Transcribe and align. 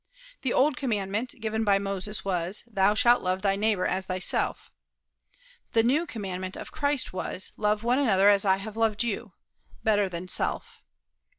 The 0.41 0.51
old 0.51 0.77
commandment, 0.77 1.35
given 1.39 1.63
by 1.63 1.77
Moses, 1.77 2.25
was, 2.25 2.63
Thou 2.65 2.95
shalt 2.95 3.21
love 3.21 3.43
thy 3.43 3.55
neighbor 3.55 3.85
as 3.85 4.07
thyself; 4.07 4.71
the 5.73 5.83
new 5.83 6.07
commandment 6.07 6.57
of 6.57 6.71
Christ 6.71 7.13
was, 7.13 7.51
Love 7.55 7.83
one 7.83 7.99
another 7.99 8.27
as 8.27 8.43
I 8.43 8.57
have 8.57 8.75
loved 8.75 9.03
you 9.03 9.33
better 9.83 10.09
than 10.09 10.27
self. 10.27 10.81